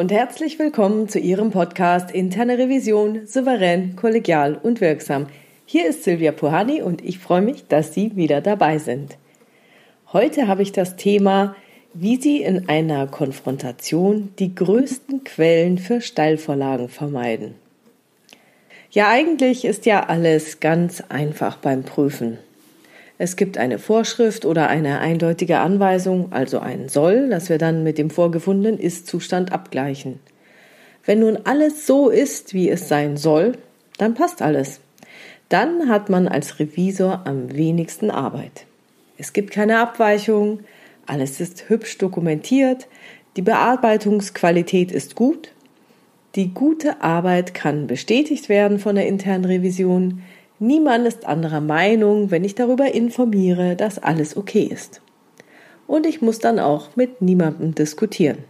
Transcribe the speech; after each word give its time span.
Und 0.00 0.10
herzlich 0.12 0.58
willkommen 0.58 1.10
zu 1.10 1.18
Ihrem 1.18 1.50
Podcast 1.50 2.10
Interne 2.10 2.56
Revision 2.56 3.26
souverän, 3.26 3.96
kollegial 3.96 4.56
und 4.56 4.80
wirksam. 4.80 5.26
Hier 5.66 5.86
ist 5.86 6.04
Silvia 6.04 6.32
Puhani 6.32 6.80
und 6.80 7.04
ich 7.04 7.18
freue 7.18 7.42
mich, 7.42 7.66
dass 7.68 7.92
Sie 7.92 8.16
wieder 8.16 8.40
dabei 8.40 8.78
sind. 8.78 9.18
Heute 10.10 10.48
habe 10.48 10.62
ich 10.62 10.72
das 10.72 10.96
Thema, 10.96 11.54
wie 11.92 12.16
Sie 12.16 12.40
in 12.40 12.66
einer 12.70 13.08
Konfrontation 13.08 14.32
die 14.38 14.54
größten 14.54 15.22
Quellen 15.24 15.76
für 15.76 16.00
Steilvorlagen 16.00 16.88
vermeiden. 16.88 17.56
Ja, 18.90 19.10
eigentlich 19.10 19.66
ist 19.66 19.84
ja 19.84 20.06
alles 20.06 20.60
ganz 20.60 21.02
einfach 21.10 21.58
beim 21.58 21.82
Prüfen. 21.82 22.38
Es 23.22 23.36
gibt 23.36 23.58
eine 23.58 23.78
Vorschrift 23.78 24.46
oder 24.46 24.70
eine 24.70 25.00
eindeutige 25.00 25.58
Anweisung, 25.58 26.32
also 26.32 26.58
ein 26.58 26.88
Soll, 26.88 27.28
das 27.28 27.50
wir 27.50 27.58
dann 27.58 27.82
mit 27.82 27.98
dem 27.98 28.08
vorgefundenen 28.08 28.80
Ist-Zustand 28.80 29.52
abgleichen. 29.52 30.20
Wenn 31.04 31.20
nun 31.20 31.40
alles 31.44 31.86
so 31.86 32.08
ist, 32.08 32.54
wie 32.54 32.70
es 32.70 32.88
sein 32.88 33.18
soll, 33.18 33.58
dann 33.98 34.14
passt 34.14 34.40
alles. 34.40 34.80
Dann 35.50 35.90
hat 35.90 36.08
man 36.08 36.28
als 36.28 36.58
Revisor 36.60 37.26
am 37.26 37.54
wenigsten 37.54 38.10
Arbeit. 38.10 38.64
Es 39.18 39.34
gibt 39.34 39.50
keine 39.50 39.80
Abweichungen, 39.80 40.60
alles 41.04 41.42
ist 41.42 41.68
hübsch 41.68 41.98
dokumentiert, 41.98 42.88
die 43.36 43.42
Bearbeitungsqualität 43.42 44.92
ist 44.92 45.14
gut 45.14 45.50
die 46.36 46.54
gute 46.54 47.02
Arbeit 47.02 47.54
kann 47.54 47.88
bestätigt 47.88 48.48
werden 48.48 48.78
von 48.78 48.94
der 48.94 49.08
internen 49.08 49.44
Revision. 49.44 50.22
Niemand 50.62 51.06
ist 51.06 51.24
anderer 51.24 51.62
Meinung, 51.62 52.30
wenn 52.30 52.44
ich 52.44 52.54
darüber 52.54 52.92
informiere, 52.92 53.76
dass 53.76 53.98
alles 53.98 54.36
okay 54.36 54.64
ist. 54.64 55.00
Und 55.86 56.04
ich 56.04 56.20
muss 56.20 56.38
dann 56.38 56.58
auch 56.58 56.96
mit 56.96 57.22
niemandem 57.22 57.74
diskutieren. 57.74 58.44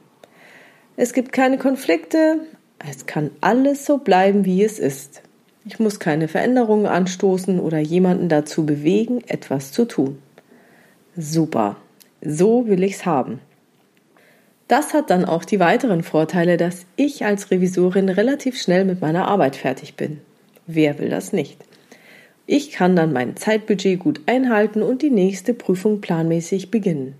Es 0.96 1.12
gibt 1.12 1.32
keine 1.32 1.56
Konflikte, 1.56 2.40
es 2.84 3.06
kann 3.06 3.30
alles 3.40 3.86
so 3.86 3.98
bleiben, 3.98 4.44
wie 4.44 4.64
es 4.64 4.80
ist. 4.80 5.22
Ich 5.64 5.78
muss 5.78 6.00
keine 6.00 6.26
Veränderungen 6.26 6.86
anstoßen 6.86 7.60
oder 7.60 7.78
jemanden 7.78 8.28
dazu 8.28 8.66
bewegen, 8.66 9.22
etwas 9.28 9.70
zu 9.70 9.84
tun. 9.84 10.18
Super, 11.16 11.76
so 12.20 12.66
will 12.66 12.82
ich's 12.82 13.06
haben. 13.06 13.38
Das 14.66 14.94
hat 14.94 15.10
dann 15.10 15.24
auch 15.24 15.44
die 15.44 15.60
weiteren 15.60 16.02
Vorteile, 16.02 16.56
dass 16.56 16.86
ich 16.96 17.24
als 17.24 17.52
Revisorin 17.52 18.08
relativ 18.08 18.60
schnell 18.60 18.84
mit 18.84 19.00
meiner 19.00 19.28
Arbeit 19.28 19.54
fertig 19.54 19.94
bin. 19.94 20.20
Wer 20.66 20.98
will 20.98 21.08
das 21.08 21.32
nicht? 21.32 21.69
Ich 22.52 22.72
kann 22.72 22.96
dann 22.96 23.12
mein 23.12 23.36
Zeitbudget 23.36 24.00
gut 24.00 24.22
einhalten 24.26 24.82
und 24.82 25.02
die 25.02 25.10
nächste 25.10 25.54
Prüfung 25.54 26.00
planmäßig 26.00 26.72
beginnen. 26.72 27.14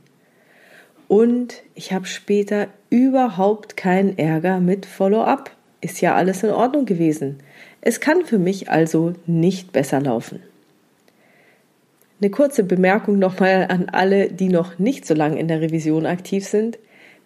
Und 1.07 1.63
ich 1.77 1.93
habe 1.93 2.07
später 2.07 2.67
überhaupt 2.91 3.77
keinen 3.77 4.19
Ärger 4.19 4.59
mit 4.59 4.87
Follow-up. 4.87 5.53
Ist 5.81 6.01
ja 6.01 6.17
alles 6.17 6.43
in 6.43 6.51
Ordnung 6.51 6.85
gewesen. 6.85 7.39
Es 7.81 8.01
kann 8.01 8.25
für 8.25 8.41
mich 8.41 8.71
also 8.71 9.13
nicht 9.25 9.71
besser 9.71 10.01
laufen. 10.01 10.43
Eine 12.21 12.33
kurze 12.33 12.65
Bemerkung 12.65 13.21
nochmal 13.21 13.69
an 13.71 13.89
alle, 13.89 14.33
die 14.33 14.49
noch 14.49 14.81
nicht 14.81 15.07
so 15.07 15.15
lange 15.15 15.39
in 15.39 15.47
der 15.47 15.61
Revision 15.61 16.07
aktiv 16.07 16.45
sind. 16.45 16.77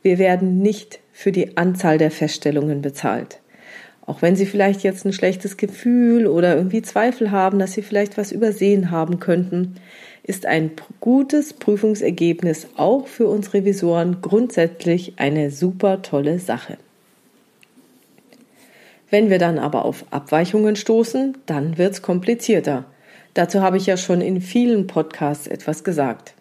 Wir 0.02 0.18
werden 0.18 0.58
nicht 0.58 1.00
für 1.10 1.32
die 1.32 1.56
Anzahl 1.56 1.96
der 1.96 2.10
Feststellungen 2.10 2.82
bezahlt. 2.82 3.40
Auch 4.06 4.20
wenn 4.20 4.36
Sie 4.36 4.46
vielleicht 4.46 4.82
jetzt 4.82 5.06
ein 5.06 5.12
schlechtes 5.12 5.56
Gefühl 5.56 6.26
oder 6.26 6.56
irgendwie 6.56 6.82
Zweifel 6.82 7.30
haben, 7.30 7.58
dass 7.58 7.72
Sie 7.72 7.82
vielleicht 7.82 8.18
was 8.18 8.32
übersehen 8.32 8.90
haben 8.90 9.18
könnten, 9.18 9.76
ist 10.22 10.46
ein 10.46 10.72
gutes 11.00 11.52
Prüfungsergebnis 11.54 12.66
auch 12.76 13.06
für 13.06 13.26
uns 13.26 13.54
Revisoren 13.54 14.18
grundsätzlich 14.20 15.14
eine 15.16 15.50
super 15.50 16.02
tolle 16.02 16.38
Sache. 16.38 16.76
Wenn 19.10 19.30
wir 19.30 19.38
dann 19.38 19.58
aber 19.58 19.84
auf 19.84 20.04
Abweichungen 20.10 20.76
stoßen, 20.76 21.36
dann 21.46 21.78
wird's 21.78 22.02
komplizierter. 22.02 22.84
Dazu 23.32 23.60
habe 23.60 23.76
ich 23.76 23.86
ja 23.86 23.96
schon 23.96 24.20
in 24.20 24.40
vielen 24.40 24.86
Podcasts 24.86 25.46
etwas 25.46 25.84
gesagt. 25.84 26.34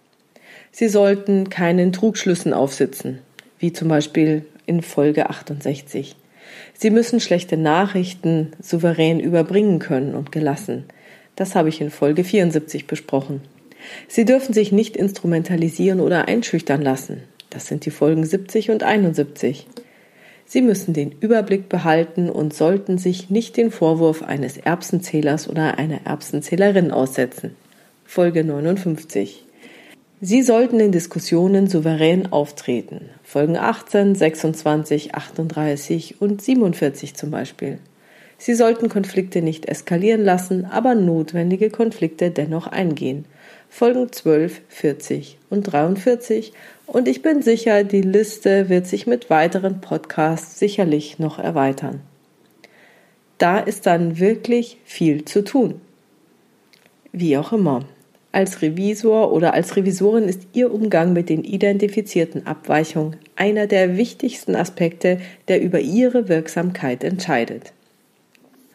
Sie 0.71 0.87
sollten 0.87 1.49
keinen 1.49 1.91
Trugschlüssen 1.91 2.53
aufsitzen 2.53 3.19
wie 3.59 3.71
zum 3.71 3.87
Beispiel 3.87 4.43
in 4.65 4.81
Folge 4.81 5.29
68. 5.29 6.17
Sie 6.73 6.89
müssen 6.89 7.19
schlechte 7.19 7.57
Nachrichten 7.57 8.51
souverän 8.61 9.19
überbringen 9.19 9.79
können 9.79 10.15
und 10.15 10.31
gelassen. 10.31 10.85
Das 11.35 11.55
habe 11.55 11.69
ich 11.69 11.81
in 11.81 11.89
Folge 11.89 12.23
74 12.23 12.87
besprochen. 12.87 13.41
Sie 14.07 14.25
dürfen 14.25 14.53
sich 14.53 14.71
nicht 14.71 14.95
instrumentalisieren 14.95 15.99
oder 15.99 16.27
einschüchtern 16.27 16.81
lassen. 16.81 17.23
Das 17.49 17.67
sind 17.67 17.85
die 17.85 17.91
Folgen 17.91 18.25
70 18.25 18.71
und 18.71 18.83
71. 18.83 19.67
Sie 20.45 20.61
müssen 20.61 20.93
den 20.93 21.11
Überblick 21.19 21.69
behalten 21.69 22.29
und 22.29 22.53
sollten 22.53 22.97
sich 22.97 23.29
nicht 23.29 23.57
den 23.57 23.71
Vorwurf 23.71 24.23
eines 24.23 24.57
Erbsenzählers 24.57 25.47
oder 25.47 25.77
einer 25.77 26.05
Erbsenzählerin 26.05 26.91
aussetzen. 26.91 27.55
Folge 28.05 28.43
59. 28.43 29.45
Sie 30.25 30.41
sollten 30.41 30.79
in 30.79 30.93
Diskussionen 30.93 31.67
souverän 31.67 32.31
auftreten. 32.31 33.09
Folgen 33.23 33.57
18, 33.57 34.15
26, 34.15 35.15
38 35.15 36.21
und 36.21 36.41
47 36.41 37.13
zum 37.13 37.29
Beispiel. 37.29 37.79
Sie 38.37 38.53
sollten 38.53 38.87
Konflikte 38.87 39.41
nicht 39.41 39.65
eskalieren 39.65 40.23
lassen, 40.23 40.63
aber 40.63 40.95
notwendige 40.95 41.69
Konflikte 41.69 42.31
dennoch 42.31 42.67
eingehen. 42.67 43.25
Folgen 43.67 44.13
12, 44.13 44.61
40 44.69 45.39
und 45.49 45.63
43 45.63 46.53
und 46.87 47.09
ich 47.09 47.21
bin 47.21 47.41
sicher, 47.41 47.83
die 47.83 47.99
Liste 47.99 48.69
wird 48.69 48.87
sich 48.87 49.05
mit 49.05 49.29
weiteren 49.29 49.81
Podcasts 49.81 50.57
sicherlich 50.57 51.19
noch 51.19 51.37
erweitern. 51.37 51.99
Da 53.39 53.59
ist 53.59 53.87
dann 53.87 54.19
wirklich 54.19 54.77
viel 54.85 55.25
zu 55.25 55.43
tun. 55.43 55.81
Wie 57.11 57.37
auch 57.37 57.51
immer. 57.51 57.83
Als 58.33 58.63
Revisor 58.63 59.31
oder 59.31 59.53
als 59.53 59.75
Revisorin 59.75 60.23
ist 60.23 60.47
Ihr 60.53 60.73
Umgang 60.73 61.13
mit 61.13 61.29
den 61.29 61.43
identifizierten 61.43 62.47
Abweichungen 62.47 63.17
einer 63.35 63.67
der 63.67 63.95
wichtigsten 63.95 64.55
Aspekte, 64.55 65.19
der 65.47 65.61
über 65.61 65.79
Ihre 65.79 66.29
Wirksamkeit 66.29 67.03
entscheidet. 67.03 67.73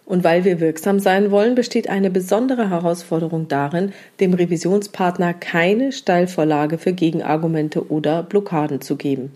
Und 0.07 0.23
weil 0.23 0.45
wir 0.45 0.61
wirksam 0.61 1.01
sein 1.01 1.33
wollen, 1.33 1.57
besteht 1.57 1.91
eine 1.91 2.09
besondere 2.09 2.71
Herausforderung 2.71 3.49
darin, 3.49 3.93
dem 4.21 4.33
Revisionspartner 4.33 5.35
keine 5.35 5.91
Steilvorlage 5.91 6.79
für 6.79 6.93
Gegenargumente 6.93 7.91
oder 7.91 8.23
Blockaden 8.23 8.81
zu 8.81 8.95
geben. 8.95 9.33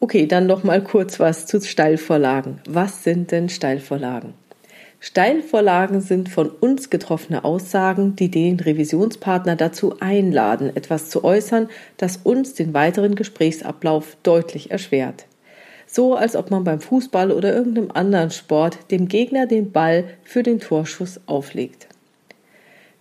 Okay, 0.00 0.26
dann 0.26 0.46
noch 0.46 0.64
mal 0.64 0.84
kurz 0.84 1.18
was 1.18 1.46
zu 1.46 1.62
Steilvorlagen. 1.62 2.60
Was 2.68 3.04
sind 3.04 3.32
denn 3.32 3.48
Steilvorlagen? 3.48 4.34
Steilvorlagen 5.02 6.02
sind 6.02 6.28
von 6.28 6.50
uns 6.50 6.90
getroffene 6.90 7.42
Aussagen, 7.42 8.16
die 8.16 8.30
den 8.30 8.60
Revisionspartner 8.60 9.56
dazu 9.56 9.98
einladen, 9.98 10.76
etwas 10.76 11.08
zu 11.08 11.24
äußern, 11.24 11.70
das 11.96 12.18
uns 12.18 12.52
den 12.52 12.74
weiteren 12.74 13.14
Gesprächsablauf 13.14 14.18
deutlich 14.22 14.70
erschwert. 14.70 15.24
So 15.86 16.14
als 16.14 16.36
ob 16.36 16.50
man 16.50 16.64
beim 16.64 16.80
Fußball 16.80 17.32
oder 17.32 17.54
irgendeinem 17.54 17.90
anderen 17.92 18.30
Sport 18.30 18.78
dem 18.90 19.08
Gegner 19.08 19.46
den 19.46 19.72
Ball 19.72 20.04
für 20.22 20.42
den 20.42 20.60
Torschuss 20.60 21.18
auflegt. 21.24 21.86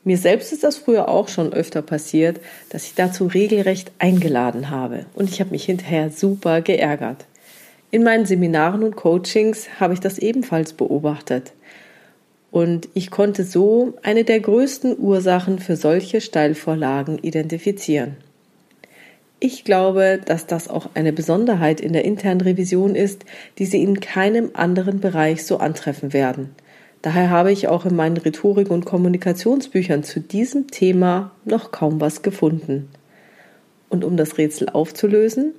Mir 0.06 0.18
selbst 0.18 0.54
ist 0.54 0.64
das 0.64 0.78
früher 0.78 1.10
auch 1.10 1.28
schon 1.28 1.52
öfter 1.52 1.82
passiert, 1.82 2.40
dass 2.70 2.86
ich 2.86 2.96
dazu 2.96 3.28
regelrecht 3.28 3.92
eingeladen 4.00 4.70
habe 4.70 5.06
und 5.14 5.30
ich 5.30 5.42
habe 5.42 5.52
mich 5.52 5.66
hinterher 5.66 6.10
super 6.10 6.62
geärgert. 6.62 7.26
In 7.92 8.04
meinen 8.04 8.26
Seminaren 8.26 8.84
und 8.84 8.96
Coachings 8.96 9.68
habe 9.80 9.94
ich 9.94 10.00
das 10.00 10.18
ebenfalls 10.18 10.74
beobachtet. 10.74 11.52
Und 12.52 12.90
ich 12.94 13.12
konnte 13.12 13.44
so 13.44 13.94
eine 14.02 14.24
der 14.24 14.40
größten 14.40 14.98
Ursachen 14.98 15.60
für 15.60 15.76
solche 15.76 16.20
Steilvorlagen 16.20 17.20
identifizieren. 17.20 18.18
Ich 19.40 19.64
glaube, 19.64 20.20
dass 20.26 20.48
das 20.48 20.68
auch 20.68 20.90
eine 20.96 21.14
Besonderheit 21.14 21.80
in 21.80 21.94
der 21.94 22.04
internen 22.04 22.42
Revision 22.42 22.96
ist, 22.96 23.24
die 23.58 23.66
Sie 23.66 23.82
in 23.82 24.02
keinem 24.02 24.50
anderen 24.54 25.00
Bereich 25.00 25.46
so 25.46 25.58
antreffen 25.58 26.12
werden. 26.12 26.50
Daher 27.02 27.30
habe 27.30 27.52
ich 27.54 27.70
auch 27.70 27.86
in 27.86 27.96
meinen 27.96 28.18
Rhetorik- 28.18 28.70
und 28.70 28.84
Kommunikationsbüchern 28.84 30.04
zu 30.04 30.20
diesem 30.20 30.68
Thema 30.68 31.32
noch 31.46 31.72
kaum 31.72 32.02
was 32.02 32.22
gefunden. 32.22 32.90
Und 33.88 34.04
um 34.04 34.18
das 34.18 34.38
Rätsel 34.38 34.68
aufzulösen, 34.70 35.54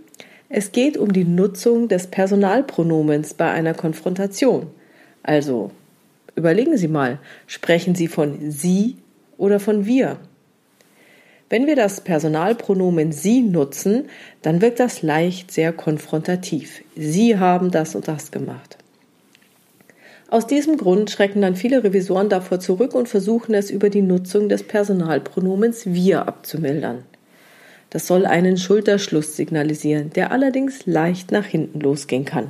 es 0.50 0.72
geht 0.72 0.98
um 0.98 1.12
die 1.12 1.24
Nutzung 1.24 1.88
des 1.88 2.08
Personalpronomens 2.08 3.32
bei 3.32 3.50
einer 3.50 3.72
Konfrontation. 3.72 4.66
Also 5.22 5.70
Überlegen 6.34 6.76
Sie 6.76 6.88
mal, 6.88 7.18
sprechen 7.46 7.94
Sie 7.94 8.08
von 8.08 8.50
Sie 8.50 8.96
oder 9.36 9.60
von 9.60 9.86
wir? 9.86 10.18
Wenn 11.48 11.66
wir 11.66 11.74
das 11.74 12.00
Personalpronomen 12.02 13.10
Sie 13.10 13.42
nutzen, 13.42 14.04
dann 14.40 14.60
wirkt 14.60 14.78
das 14.78 15.02
leicht 15.02 15.50
sehr 15.50 15.72
konfrontativ. 15.72 16.82
Sie 16.94 17.38
haben 17.38 17.72
das 17.72 17.96
und 17.96 18.06
das 18.06 18.30
gemacht. 18.30 18.78
Aus 20.28 20.46
diesem 20.46 20.76
Grund 20.76 21.10
schrecken 21.10 21.42
dann 21.42 21.56
viele 21.56 21.82
Revisoren 21.82 22.28
davor 22.28 22.60
zurück 22.60 22.94
und 22.94 23.08
versuchen 23.08 23.52
es 23.52 23.68
über 23.68 23.90
die 23.90 24.00
Nutzung 24.00 24.48
des 24.48 24.62
Personalpronomens 24.62 25.86
wir 25.86 26.28
abzumildern. 26.28 27.02
Das 27.90 28.06
soll 28.06 28.26
einen 28.26 28.56
Schulterschluss 28.56 29.34
signalisieren, 29.34 30.10
der 30.10 30.30
allerdings 30.30 30.86
leicht 30.86 31.32
nach 31.32 31.46
hinten 31.46 31.80
losgehen 31.80 32.24
kann. 32.24 32.46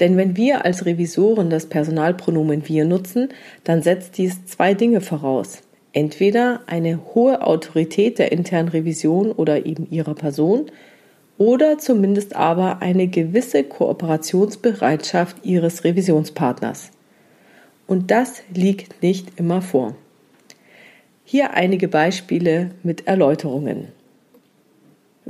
Denn 0.00 0.16
wenn 0.16 0.36
wir 0.36 0.64
als 0.64 0.86
Revisoren 0.86 1.50
das 1.50 1.66
Personalpronomen 1.66 2.66
wir 2.66 2.84
nutzen, 2.84 3.28
dann 3.64 3.82
setzt 3.82 4.16
dies 4.18 4.46
zwei 4.46 4.74
Dinge 4.74 5.00
voraus. 5.02 5.60
Entweder 5.92 6.60
eine 6.66 7.00
hohe 7.14 7.42
Autorität 7.42 8.18
der 8.18 8.32
internen 8.32 8.68
Revision 8.68 9.32
oder 9.32 9.66
eben 9.66 9.86
ihrer 9.90 10.14
Person 10.14 10.70
oder 11.36 11.78
zumindest 11.78 12.36
aber 12.36 12.80
eine 12.80 13.08
gewisse 13.08 13.64
Kooperationsbereitschaft 13.64 15.44
ihres 15.44 15.84
Revisionspartners. 15.84 16.90
Und 17.86 18.10
das 18.10 18.42
liegt 18.54 19.02
nicht 19.02 19.38
immer 19.38 19.62
vor. 19.62 19.96
Hier 21.24 21.54
einige 21.54 21.88
Beispiele 21.88 22.70
mit 22.82 23.06
Erläuterungen. 23.06 23.88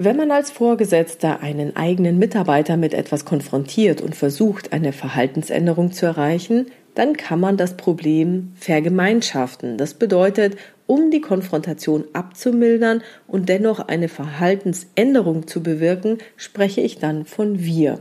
Wenn 0.03 0.17
man 0.17 0.31
als 0.31 0.51
Vorgesetzter 0.51 1.43
einen 1.43 1.77
eigenen 1.77 2.19
Mitarbeiter 2.19 2.79
mit 2.79 2.95
etwas 2.95 3.27
konfrontiert 3.27 4.01
und 4.01 4.17
versucht, 4.17 4.73
eine 4.73 4.95
Verhaltensänderung 4.95 5.93
zu 5.93 6.07
erreichen, 6.07 6.71
dann 6.95 7.19
kann 7.19 7.39
man 7.39 7.59
das 7.59 7.77
Problem 7.77 8.53
vergemeinschaften. 8.55 9.77
Das 9.77 9.93
bedeutet, 9.93 10.57
um 10.87 11.11
die 11.11 11.21
Konfrontation 11.21 12.05
abzumildern 12.15 13.03
und 13.27 13.51
dennoch 13.51 13.79
eine 13.79 14.09
Verhaltensänderung 14.09 15.47
zu 15.47 15.63
bewirken, 15.63 16.17
spreche 16.35 16.81
ich 16.81 16.97
dann 16.97 17.27
von 17.27 17.63
wir. 17.63 18.01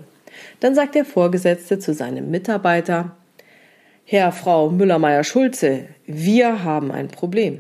Dann 0.62 0.75
sagt 0.75 0.95
der 0.95 1.04
Vorgesetzte 1.04 1.80
zu 1.80 1.94
seinem 1.94 2.31
Mitarbeiter, 2.31 3.18
Herr, 4.06 4.31
Frau 4.31 4.69
Müller-Meyer-Schulze, 4.69 5.88
wir 6.06 6.63
haben 6.63 6.94
ein 6.94 7.10
Problem. 7.10 7.60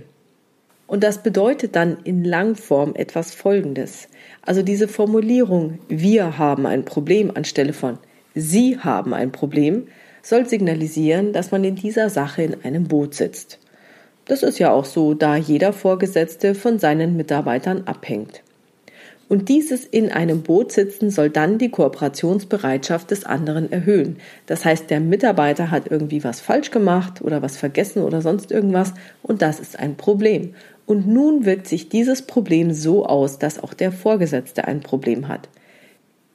Und 0.89 1.03
das 1.03 1.21
bedeutet 1.21 1.75
dann 1.75 1.97
in 2.03 2.23
Langform 2.23 2.95
etwas 2.95 3.35
Folgendes. 3.35 4.07
Also 4.41 4.63
diese 4.63 4.87
Formulierung, 4.87 5.77
wir 5.87 6.39
haben 6.39 6.65
ein 6.65 6.83
Problem 6.83 7.29
anstelle 7.31 7.73
von 7.73 7.99
Sie 8.33 8.79
haben 8.79 9.13
ein 9.13 9.31
Problem, 9.31 9.87
soll 10.23 10.47
signalisieren, 10.47 11.31
dass 11.31 11.51
man 11.51 11.63
in 11.63 11.75
dieser 11.75 12.09
Sache 12.09 12.41
in 12.41 12.63
einem 12.63 12.85
Boot 12.85 13.13
sitzt. 13.13 13.59
Das 14.25 14.41
ist 14.41 14.57
ja 14.57 14.71
auch 14.71 14.85
so, 14.85 15.13
da 15.13 15.35
jeder 15.35 15.73
Vorgesetzte 15.73 16.55
von 16.55 16.79
seinen 16.79 17.15
Mitarbeitern 17.15 17.83
abhängt. 17.85 18.41
Und 19.29 19.47
dieses 19.47 19.85
in 19.85 20.11
einem 20.11 20.41
Boot 20.41 20.71
sitzen 20.71 21.11
soll 21.11 21.29
dann 21.29 21.59
die 21.59 21.69
Kooperationsbereitschaft 21.69 23.11
des 23.11 23.25
anderen 23.25 23.71
erhöhen. 23.71 24.17
Das 24.47 24.65
heißt, 24.65 24.89
der 24.89 24.99
Mitarbeiter 24.99 25.69
hat 25.69 25.83
irgendwie 25.89 26.23
was 26.23 26.41
falsch 26.41 26.71
gemacht 26.71 27.21
oder 27.21 27.43
was 27.43 27.55
vergessen 27.55 28.01
oder 28.01 28.23
sonst 28.23 28.51
irgendwas 28.51 28.95
und 29.21 29.43
das 29.43 29.59
ist 29.59 29.77
ein 29.77 29.97
Problem. 29.97 30.55
Und 30.89 31.07
nun 31.07 31.45
wirkt 31.45 31.67
sich 31.67 31.87
dieses 31.87 32.23
Problem 32.23 32.73
so 32.73 33.05
aus, 33.05 33.37
dass 33.37 33.61
auch 33.61 33.75
der 33.75 33.91
Vorgesetzte 33.91 34.67
ein 34.67 34.79
Problem 34.79 35.27
hat. 35.27 35.47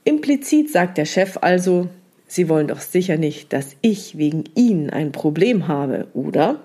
Implizit 0.05 0.71
sagt 0.71 0.97
der 0.97 1.07
Chef 1.07 1.39
also, 1.41 1.89
Sie 2.29 2.49
wollen 2.49 2.69
doch 2.69 2.81
sicher 2.81 3.17
nicht, 3.17 3.53
dass 3.53 3.75
ich 3.81 4.17
wegen 4.17 4.45
Ihnen 4.55 4.91
ein 4.91 5.11
Problem 5.11 5.67
habe, 5.67 6.07
oder? 6.15 6.61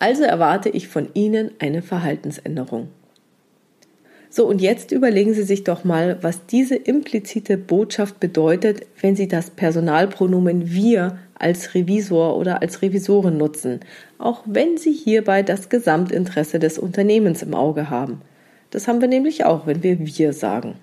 Also 0.00 0.24
erwarte 0.24 0.68
ich 0.68 0.88
von 0.88 1.06
Ihnen 1.14 1.52
eine 1.60 1.80
Verhaltensänderung. 1.80 2.88
So, 4.28 4.44
und 4.44 4.60
jetzt 4.60 4.90
überlegen 4.90 5.32
Sie 5.32 5.44
sich 5.44 5.62
doch 5.62 5.84
mal, 5.84 6.18
was 6.22 6.44
diese 6.46 6.74
implizite 6.74 7.56
Botschaft 7.56 8.18
bedeutet, 8.18 8.84
wenn 9.00 9.14
Sie 9.14 9.28
das 9.28 9.50
Personalpronomen 9.50 10.72
wir 10.72 11.20
als 11.34 11.74
Revisor 11.74 12.36
oder 12.36 12.62
als 12.62 12.82
Revisorin 12.82 13.36
nutzen, 13.36 13.80
auch 14.18 14.42
wenn 14.46 14.76
Sie 14.76 14.92
hierbei 14.92 15.42
das 15.42 15.68
Gesamtinteresse 15.68 16.58
des 16.58 16.78
Unternehmens 16.78 17.42
im 17.42 17.54
Auge 17.54 17.90
haben. 17.90 18.20
Das 18.70 18.88
haben 18.88 19.00
wir 19.00 19.08
nämlich 19.08 19.44
auch, 19.44 19.66
wenn 19.66 19.82
wir 19.82 19.98
wir 19.98 20.32
sagen. 20.32 20.74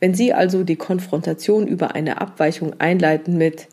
Wenn 0.00 0.14
Sie 0.14 0.32
also 0.32 0.64
die 0.64 0.76
Konfrontation 0.76 1.66
über 1.66 1.94
eine 1.94 2.20
Abweichung 2.20 2.78
einleiten 2.78 3.38
mit 3.38 3.68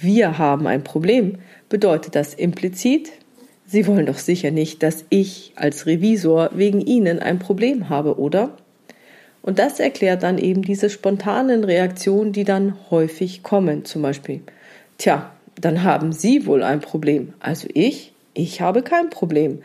wir 0.00 0.38
haben 0.38 0.66
ein 0.66 0.84
Problem, 0.84 1.38
bedeutet 1.68 2.14
das 2.14 2.34
implizit, 2.34 3.10
Sie 3.66 3.86
wollen 3.86 4.06
doch 4.06 4.16
sicher 4.16 4.50
nicht, 4.50 4.82
dass 4.82 5.04
ich 5.10 5.52
als 5.56 5.84
Revisor 5.84 6.50
wegen 6.54 6.80
Ihnen 6.80 7.18
ein 7.18 7.38
Problem 7.38 7.90
habe, 7.90 8.18
oder? 8.18 8.56
Und 9.42 9.58
das 9.58 9.78
erklärt 9.78 10.22
dann 10.22 10.38
eben 10.38 10.62
diese 10.62 10.88
spontanen 10.88 11.64
Reaktionen, 11.64 12.32
die 12.32 12.44
dann 12.44 12.76
häufig 12.90 13.42
kommen. 13.42 13.84
Zum 13.84 14.00
Beispiel, 14.00 14.40
tja, 14.98 15.32
dann 15.60 15.82
haben 15.82 16.12
Sie 16.12 16.46
wohl 16.46 16.62
ein 16.62 16.80
Problem. 16.80 17.32
Also 17.40 17.68
ich? 17.72 18.12
Ich 18.34 18.60
habe 18.60 18.82
kein 18.82 19.10
Problem. 19.10 19.62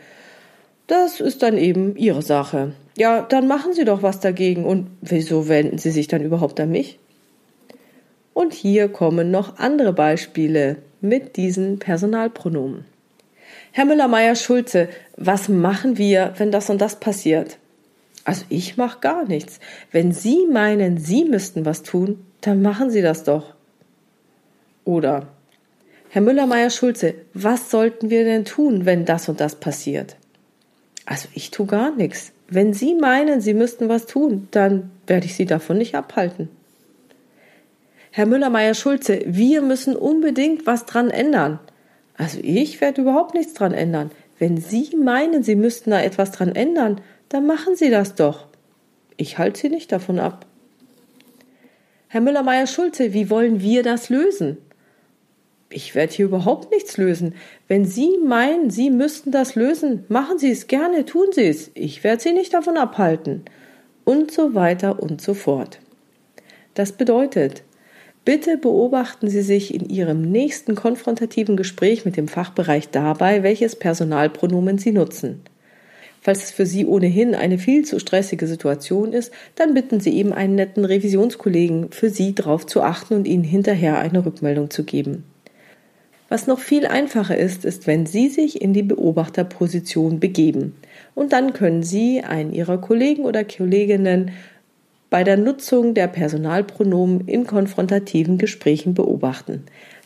Das 0.86 1.20
ist 1.20 1.42
dann 1.42 1.56
eben 1.56 1.96
Ihre 1.96 2.22
Sache. 2.22 2.72
Ja, 2.96 3.22
dann 3.22 3.46
machen 3.46 3.72
Sie 3.72 3.84
doch 3.84 4.02
was 4.02 4.20
dagegen. 4.20 4.64
Und 4.64 4.88
wieso 5.00 5.48
wenden 5.48 5.78
Sie 5.78 5.90
sich 5.90 6.08
dann 6.08 6.22
überhaupt 6.22 6.58
an 6.60 6.70
mich? 6.70 6.98
Und 8.32 8.52
hier 8.52 8.88
kommen 8.88 9.30
noch 9.30 9.58
andere 9.58 9.92
Beispiele 9.92 10.76
mit 11.00 11.36
diesen 11.36 11.78
Personalpronomen. 11.78 12.84
Herr 13.70 13.84
Müller-Meyer-Schulze, 13.84 14.88
was 15.16 15.48
machen 15.48 15.98
wir, 15.98 16.34
wenn 16.38 16.50
das 16.50 16.70
und 16.70 16.80
das 16.80 16.98
passiert? 16.98 17.58
Also 18.24 18.44
ich 18.48 18.76
mache 18.76 19.00
gar 19.00 19.24
nichts. 19.24 19.60
Wenn 19.92 20.12
Sie 20.12 20.46
meinen, 20.50 20.98
Sie 20.98 21.24
müssten 21.24 21.64
was 21.64 21.82
tun, 21.82 22.24
dann 22.40 22.62
machen 22.62 22.90
Sie 22.90 23.02
das 23.02 23.24
doch. 23.24 23.53
Oder 24.84 25.28
Herr 26.10 26.22
Müller-Meyer-Schulze, 26.22 27.14
was 27.32 27.70
sollten 27.70 28.10
wir 28.10 28.24
denn 28.24 28.44
tun, 28.44 28.84
wenn 28.86 29.04
das 29.04 29.28
und 29.28 29.40
das 29.40 29.56
passiert? 29.56 30.16
Also 31.06 31.28
ich 31.34 31.50
tue 31.50 31.66
gar 31.66 31.90
nichts. 31.90 32.32
Wenn 32.48 32.72
Sie 32.72 32.94
meinen, 32.94 33.40
Sie 33.40 33.54
müssten 33.54 33.88
was 33.88 34.06
tun, 34.06 34.48
dann 34.50 34.90
werde 35.06 35.26
ich 35.26 35.34
Sie 35.34 35.46
davon 35.46 35.78
nicht 35.78 35.94
abhalten. 35.94 36.48
Herr 38.10 38.26
Müller-Meyer-Schulze, 38.26 39.22
wir 39.26 39.60
müssen 39.60 39.96
unbedingt 39.96 40.66
was 40.66 40.86
dran 40.86 41.10
ändern. 41.10 41.58
Also 42.16 42.38
ich 42.42 42.80
werde 42.80 43.02
überhaupt 43.02 43.34
nichts 43.34 43.54
dran 43.54 43.74
ändern. 43.74 44.12
Wenn 44.38 44.58
Sie 44.58 44.94
meinen, 44.96 45.42
Sie 45.42 45.56
müssten 45.56 45.90
da 45.90 46.00
etwas 46.00 46.30
dran 46.30 46.54
ändern, 46.54 47.00
dann 47.28 47.46
machen 47.46 47.74
Sie 47.74 47.90
das 47.90 48.14
doch. 48.14 48.46
Ich 49.16 49.38
halte 49.38 49.62
Sie 49.62 49.68
nicht 49.68 49.90
davon 49.90 50.20
ab. 50.20 50.46
Herr 52.06 52.20
Müller-Meyer-Schulze, 52.20 53.12
wie 53.12 53.30
wollen 53.30 53.60
wir 53.60 53.82
das 53.82 54.10
lösen? 54.10 54.58
Ich 55.70 55.94
werde 55.94 56.12
hier 56.12 56.26
überhaupt 56.26 56.70
nichts 56.70 56.96
lösen. 56.96 57.34
Wenn 57.68 57.84
Sie 57.84 58.18
meinen, 58.24 58.70
Sie 58.70 58.90
müssten 58.90 59.32
das 59.32 59.54
lösen, 59.54 60.04
machen 60.08 60.38
Sie 60.38 60.50
es 60.50 60.66
gerne, 60.66 61.04
tun 61.04 61.26
Sie 61.32 61.46
es. 61.46 61.70
Ich 61.74 62.04
werde 62.04 62.22
Sie 62.22 62.32
nicht 62.32 62.54
davon 62.54 62.76
abhalten. 62.76 63.44
Und 64.04 64.30
so 64.30 64.54
weiter 64.54 65.02
und 65.02 65.20
so 65.20 65.34
fort. 65.34 65.80
Das 66.74 66.92
bedeutet, 66.92 67.64
Bitte 68.24 68.56
beobachten 68.56 69.28
Sie 69.28 69.42
sich 69.42 69.74
in 69.74 69.90
Ihrem 69.90 70.22
nächsten 70.22 70.74
konfrontativen 70.74 71.58
Gespräch 71.58 72.06
mit 72.06 72.16
dem 72.16 72.26
Fachbereich 72.26 72.88
dabei, 72.88 73.42
welches 73.42 73.76
Personalpronomen 73.76 74.78
Sie 74.78 74.92
nutzen. 74.92 75.42
Falls 76.22 76.44
es 76.44 76.50
für 76.50 76.64
Sie 76.64 76.86
ohnehin 76.86 77.34
eine 77.34 77.58
viel 77.58 77.84
zu 77.84 77.98
stressige 77.98 78.46
Situation 78.46 79.12
ist, 79.12 79.30
dann 79.56 79.74
bitten 79.74 80.00
Sie 80.00 80.16
eben 80.16 80.32
einen 80.32 80.54
netten 80.54 80.86
Revisionskollegen, 80.86 81.92
für 81.92 82.08
Sie 82.08 82.34
darauf 82.34 82.64
zu 82.64 82.80
achten 82.80 83.12
und 83.12 83.26
Ihnen 83.26 83.44
hinterher 83.44 83.98
eine 83.98 84.24
Rückmeldung 84.24 84.70
zu 84.70 84.84
geben. 84.84 85.24
Was 86.28 86.46
noch 86.46 86.58
viel 86.58 86.86
einfacher 86.86 87.36
ist, 87.36 87.64
ist, 87.64 87.86
wenn 87.86 88.06
Sie 88.06 88.28
sich 88.28 88.62
in 88.62 88.72
die 88.72 88.82
Beobachterposition 88.82 90.20
begeben. 90.20 90.74
Und 91.14 91.32
dann 91.32 91.52
können 91.52 91.82
Sie 91.82 92.22
einen 92.22 92.52
Ihrer 92.52 92.78
Kollegen 92.78 93.24
oder 93.24 93.44
Kolleginnen 93.44 94.30
bei 95.10 95.22
der 95.22 95.36
Nutzung 95.36 95.94
der 95.94 96.08
Personalpronomen 96.08 97.28
in 97.28 97.46
konfrontativen 97.46 98.38
Gesprächen 98.38 98.94
beobachten. 98.94 99.64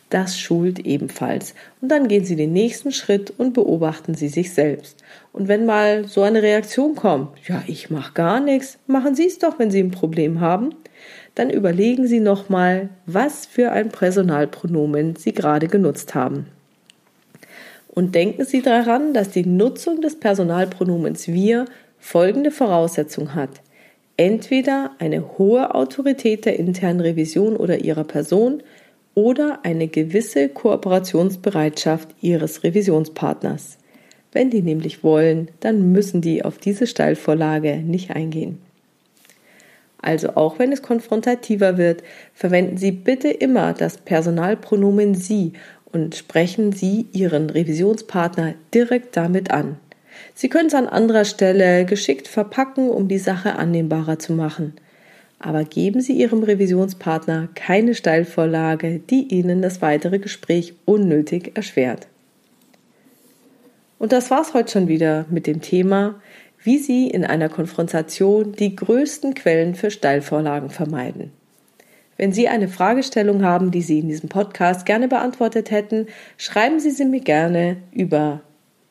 Das 0.09 0.39
schult 0.39 0.79
ebenfalls. 0.79 1.53
Und 1.81 1.89
dann 1.89 2.07
gehen 2.07 2.25
Sie 2.25 2.35
den 2.35 2.51
nächsten 2.51 2.91
Schritt 2.91 3.31
und 3.37 3.53
beobachten 3.53 4.15
Sie 4.15 4.27
sich 4.27 4.53
selbst. 4.53 5.03
Und 5.31 5.47
wenn 5.47 5.65
mal 5.65 6.05
so 6.05 6.23
eine 6.23 6.41
Reaktion 6.41 6.95
kommt, 6.95 7.37
ja, 7.47 7.63
ich 7.67 7.91
mache 7.91 8.13
gar 8.13 8.39
nichts, 8.39 8.79
machen 8.87 9.13
Sie 9.13 9.27
es 9.27 9.37
doch, 9.37 9.59
wenn 9.59 9.69
Sie 9.69 9.79
ein 9.79 9.91
Problem 9.91 10.41
haben, 10.41 10.71
dann 11.35 11.51
überlegen 11.51 12.07
Sie 12.07 12.19
nochmal, 12.19 12.89
was 13.05 13.45
für 13.45 13.71
ein 13.71 13.89
Personalpronomen 13.89 15.15
Sie 15.15 15.31
gerade 15.31 15.67
genutzt 15.67 16.15
haben. 16.15 16.47
Und 17.87 18.15
denken 18.15 18.45
Sie 18.45 18.61
daran, 18.61 19.13
dass 19.13 19.29
die 19.29 19.45
Nutzung 19.45 20.01
des 20.01 20.19
Personalpronomens 20.19 21.27
wir 21.27 21.65
folgende 21.99 22.49
Voraussetzung 22.49 23.35
hat 23.35 23.61
entweder 24.19 24.91
eine 24.99 25.37
hohe 25.37 25.73
Autorität 25.73 26.43
der 26.43 26.59
internen 26.59 26.99
Revision 26.99 27.55
oder 27.55 27.79
ihrer 27.79 28.03
Person 28.03 28.61
oder 29.19 29.59
eine 29.63 29.89
gewisse 29.89 30.47
Kooperationsbereitschaft 30.47 32.07
ihres 32.21 32.63
Revisionspartners. 32.63 33.77
Wenn 34.31 34.49
die 34.49 34.61
nämlich 34.61 35.03
wollen, 35.03 35.49
dann 35.59 35.91
müssen 35.91 36.21
die 36.21 36.45
auf 36.45 36.57
diese 36.57 36.87
Steilvorlage 36.87 37.79
nicht 37.79 38.11
eingehen. 38.11 38.59
Also 40.01 40.37
auch 40.37 40.57
wenn 40.57 40.71
es 40.71 40.81
konfrontativer 40.81 41.77
wird, 41.77 42.01
verwenden 42.33 42.77
Sie 42.77 42.93
bitte 42.93 43.27
immer 43.27 43.73
das 43.73 43.97
Personalpronomen 43.97 45.15
Sie 45.15 45.51
und 45.91 46.15
sprechen 46.15 46.71
Sie 46.71 47.07
Ihren 47.11 47.49
Revisionspartner 47.49 48.53
direkt 48.73 49.17
damit 49.17 49.51
an. 49.51 49.75
Sie 50.33 50.47
können 50.47 50.67
es 50.67 50.73
an 50.73 50.87
anderer 50.87 51.25
Stelle 51.25 51.83
geschickt 51.83 52.29
verpacken, 52.29 52.89
um 52.89 53.09
die 53.09 53.17
Sache 53.17 53.55
annehmbarer 53.55 54.17
zu 54.17 54.31
machen. 54.31 54.75
Aber 55.39 55.63
geben 55.63 56.01
Sie 56.01 56.13
Ihrem 56.13 56.43
Revisionspartner 56.43 57.47
keine 57.55 57.95
Steilvorlage, 57.95 58.99
die 58.99 59.23
Ihnen 59.33 59.61
das 59.61 59.81
weitere 59.81 60.19
Gespräch 60.19 60.73
unnötig 60.85 61.55
erschwert. 61.55 62.07
Und 63.97 64.11
das 64.11 64.29
war's 64.29 64.53
heute 64.53 64.71
schon 64.71 64.87
wieder 64.87 65.25
mit 65.29 65.47
dem 65.47 65.61
Thema, 65.61 66.21
wie 66.61 66.77
Sie 66.77 67.07
in 67.07 67.23
einer 67.23 67.49
Konfrontation 67.49 68.51
die 68.51 68.75
größten 68.75 69.33
Quellen 69.33 69.75
für 69.75 69.91
Steilvorlagen 69.91 70.69
vermeiden. 70.69 71.31
Wenn 72.17 72.33
Sie 72.33 72.49
eine 72.49 72.67
Fragestellung 72.67 73.43
haben, 73.43 73.71
die 73.71 73.81
Sie 73.81 73.99
in 73.99 74.09
diesem 74.09 74.27
Podcast 74.27 74.85
gerne 74.85 75.07
beantwortet 75.07 75.71
hätten, 75.71 76.07
schreiben 76.37 76.81
Sie 76.81 76.91
sie 76.91 77.05
mir 77.05 77.21
gerne 77.21 77.77
über 77.93 78.41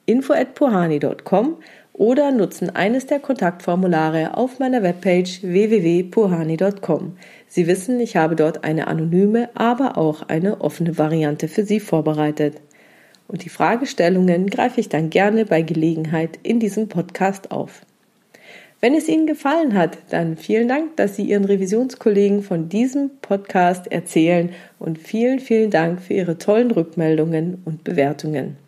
info@puhani.com 0.06 1.56
oder 1.98 2.30
nutzen 2.30 2.74
eines 2.74 3.06
der 3.06 3.18
Kontaktformulare 3.18 4.36
auf 4.36 4.60
meiner 4.60 4.84
Webpage 4.84 5.42
www.puhani.com. 5.42 7.18
Sie 7.48 7.66
wissen, 7.66 7.98
ich 7.98 8.16
habe 8.16 8.36
dort 8.36 8.62
eine 8.62 8.86
anonyme, 8.86 9.50
aber 9.54 9.98
auch 9.98 10.22
eine 10.28 10.60
offene 10.60 10.96
Variante 10.96 11.48
für 11.48 11.64
Sie 11.64 11.80
vorbereitet. 11.80 12.60
Und 13.26 13.44
die 13.44 13.48
Fragestellungen 13.48 14.48
greife 14.48 14.80
ich 14.80 14.88
dann 14.88 15.10
gerne 15.10 15.44
bei 15.44 15.60
Gelegenheit 15.62 16.38
in 16.44 16.60
diesem 16.60 16.88
Podcast 16.88 17.50
auf. 17.50 17.82
Wenn 18.80 18.94
es 18.94 19.08
Ihnen 19.08 19.26
gefallen 19.26 19.74
hat, 19.74 19.98
dann 20.10 20.36
vielen 20.36 20.68
Dank, 20.68 20.96
dass 20.96 21.16
Sie 21.16 21.24
Ihren 21.24 21.44
Revisionskollegen 21.44 22.44
von 22.44 22.68
diesem 22.68 23.10
Podcast 23.20 23.90
erzählen 23.90 24.50
und 24.78 24.98
vielen, 24.98 25.40
vielen 25.40 25.70
Dank 25.70 26.00
für 26.00 26.14
Ihre 26.14 26.38
tollen 26.38 26.70
Rückmeldungen 26.70 27.60
und 27.64 27.82
Bewertungen. 27.82 28.67